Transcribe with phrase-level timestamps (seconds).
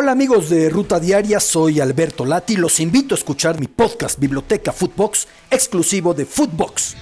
[0.00, 2.54] Hola amigos de Ruta Diaria, soy Alberto Lati.
[2.54, 6.94] Los invito a escuchar mi podcast Biblioteca Footbox, exclusivo de Footbox.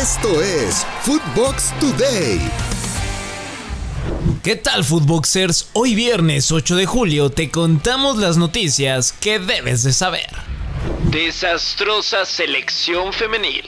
[0.00, 2.40] Esto es Footbox Today.
[4.42, 5.68] ¿Qué tal Footboxers?
[5.74, 10.30] Hoy viernes 8 de julio te contamos las noticias que debes de saber.
[11.10, 13.66] Desastrosa selección femenil.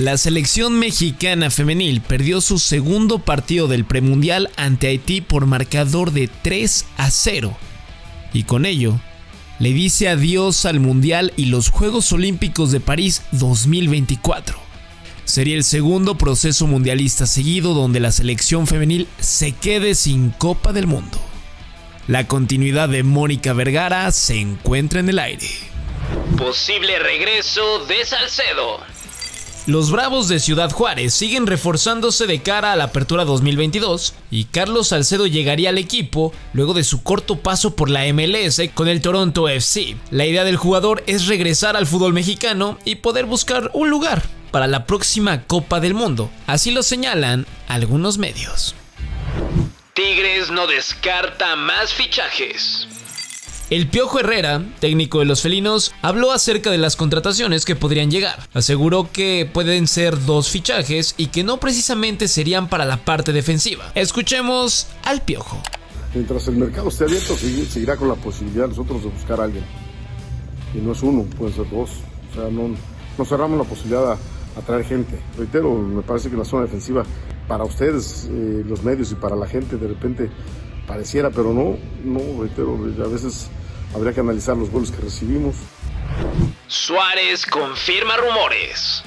[0.00, 6.26] La selección mexicana femenil perdió su segundo partido del premundial ante Haití por marcador de
[6.40, 7.54] 3 a 0.
[8.32, 8.98] Y con ello,
[9.58, 14.58] le dice adiós al Mundial y los Juegos Olímpicos de París 2024.
[15.26, 20.86] Sería el segundo proceso mundialista seguido donde la selección femenil se quede sin Copa del
[20.86, 21.20] Mundo.
[22.08, 25.50] La continuidad de Mónica Vergara se encuentra en el aire.
[26.38, 28.89] Posible regreso de Salcedo.
[29.66, 34.88] Los Bravos de Ciudad Juárez siguen reforzándose de cara a la apertura 2022 y Carlos
[34.88, 39.48] Salcedo llegaría al equipo luego de su corto paso por la MLS con el Toronto
[39.48, 39.96] FC.
[40.10, 44.66] La idea del jugador es regresar al fútbol mexicano y poder buscar un lugar para
[44.66, 48.74] la próxima Copa del Mundo, así lo señalan algunos medios.
[49.92, 52.88] Tigres no descarta más fichajes.
[53.70, 58.48] El Piojo Herrera, técnico de los felinos, habló acerca de las contrataciones que podrían llegar.
[58.52, 63.92] Aseguró que pueden ser dos fichajes y que no precisamente serían para la parte defensiva.
[63.94, 65.62] Escuchemos al Piojo.
[66.12, 69.62] Mientras el mercado esté abierto, seguirá con la posibilidad nosotros de buscar a alguien.
[70.74, 71.90] Y no es uno, pueden ser dos.
[72.32, 75.16] O sea, no, cerramos la posibilidad a, traer gente.
[75.38, 77.04] Reitero, me parece que la zona defensiva,
[77.46, 80.28] para ustedes, eh, los medios y para la gente, de repente
[80.88, 83.48] pareciera, pero no, no, reitero, a veces
[83.94, 85.56] habría que analizar los goles que recibimos.
[86.68, 89.02] Suárez confirma rumores.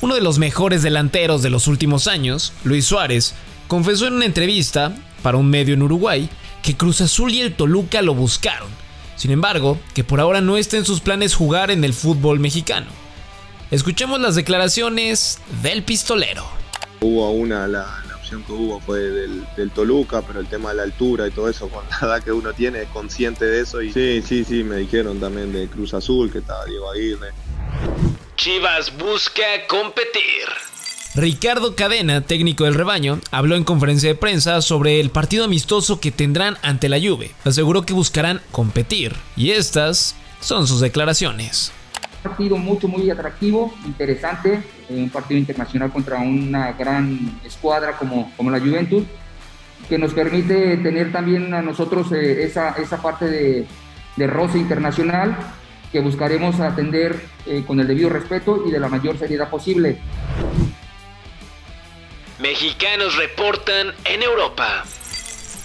[0.00, 3.34] Uno de los mejores delanteros de los últimos años, Luis Suárez,
[3.68, 6.28] confesó en una entrevista para un medio en Uruguay
[6.62, 8.68] que Cruz Azul y el Toluca lo buscaron.
[9.16, 12.86] Sin embargo, que por ahora no está en sus planes jugar en el fútbol mexicano.
[13.70, 16.44] Escuchemos las declaraciones del pistolero.
[17.00, 21.30] Hubo una, la, que hubo fue del, Toluca, pero el tema de la altura y
[21.30, 23.82] todo eso, con la edad que uno tiene, es consciente de eso.
[23.82, 27.32] Y sí, sí, sí, me dijeron también de Cruz Azul, que estaba Diego Aguirre.
[28.36, 30.44] Chivas busca competir.
[31.14, 36.10] Ricardo Cadena, técnico del rebaño, habló en conferencia de prensa sobre el partido amistoso que
[36.10, 37.32] tendrán ante la Juve.
[37.44, 41.72] Aseguró que buscarán competir y estas son sus declaraciones
[42.24, 44.54] partido mucho, muy atractivo, interesante,
[44.88, 49.04] eh, un partido internacional contra una gran escuadra como, como la Juventus,
[49.88, 53.66] que nos permite tener también a nosotros eh, esa, esa parte de,
[54.16, 55.36] de roce internacional
[55.92, 59.98] que buscaremos atender eh, con el debido respeto y de la mayor seriedad posible.
[62.40, 64.84] Mexicanos reportan en Europa.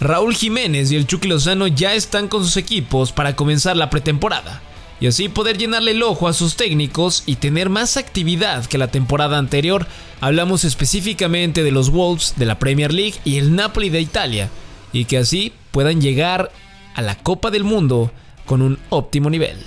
[0.02, 4.62] Raúl Jiménez y el Chucky Lozano ya están con sus equipos para comenzar la pretemporada
[5.00, 8.90] y así poder llenarle el ojo a sus técnicos y tener más actividad que la
[8.90, 9.88] temporada anterior.
[10.20, 14.50] Hablamos específicamente de los Wolves de la Premier League y el Napoli de Italia,
[14.92, 16.52] y que así puedan llegar
[16.96, 18.12] a la Copa del Mundo
[18.46, 19.58] con un óptimo nivel.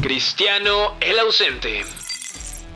[0.00, 1.82] Cristiano el ausente.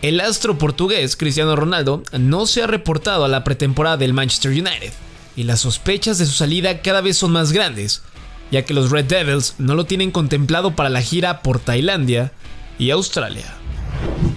[0.03, 4.92] El astro portugués Cristiano Ronaldo no se ha reportado a la pretemporada del Manchester United,
[5.34, 8.03] y las sospechas de su salida cada vez son más grandes
[8.52, 12.32] ya que los Red Devils no lo tienen contemplado para la gira por Tailandia
[12.78, 13.56] y Australia.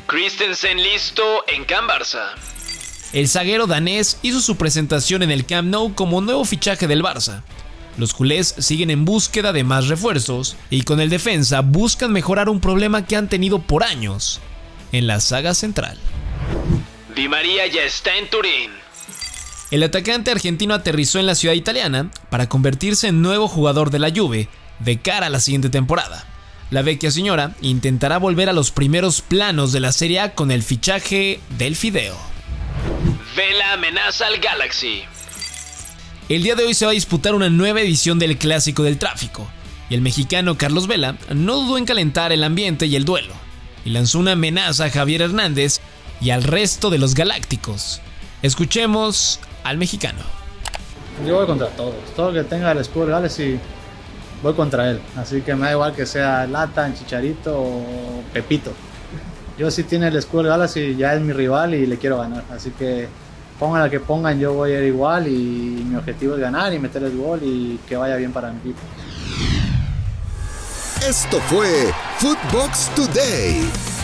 [0.08, 2.30] Christensen listo en Camp Barça.
[3.12, 7.44] El zaguero danés hizo su presentación en el Camp Nou como nuevo fichaje del Barça.
[7.98, 12.62] Los culés siguen en búsqueda de más refuerzos y con el defensa buscan mejorar un
[12.62, 14.40] problema que han tenido por años
[14.94, 15.98] en la saga central.
[17.16, 18.85] Di María ya está en Turín.
[19.76, 24.10] El atacante argentino aterrizó en la ciudad italiana para convertirse en nuevo jugador de la
[24.10, 24.48] Juve
[24.80, 26.24] de cara a la siguiente temporada.
[26.70, 30.64] La vecchia señora intentará volver a los primeros planos de la Serie A con el
[30.64, 32.16] fichaje del Fideo.
[33.36, 35.04] Vela amenaza al Galaxy.
[36.30, 39.46] El día de hoy se va a disputar una nueva edición del Clásico del Tráfico,
[39.90, 43.34] y el mexicano Carlos Vela no dudó en calentar el ambiente y el duelo,
[43.84, 45.82] y lanzó una amenaza a Javier Hernández
[46.22, 48.00] y al resto de los galácticos.
[48.46, 50.20] Escuchemos al mexicano.
[51.26, 51.96] Yo voy contra todos.
[52.16, 53.58] Todo lo que tenga el escudo Galaxy,
[54.44, 55.02] voy contra él.
[55.18, 58.72] Así que me da igual que sea Lata, Chicharito o Pepito.
[59.58, 62.44] Yo si tiene el escudo Galaxy ya es mi rival y le quiero ganar.
[62.52, 63.08] Así que
[63.58, 66.78] pongan la que pongan, yo voy a ir igual y mi objetivo es ganar y
[66.78, 68.82] meter el gol y que vaya bien para mi equipo.
[71.02, 73.95] Esto fue Footbox Today.